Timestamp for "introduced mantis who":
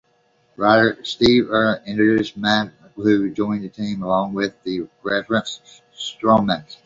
1.85-3.29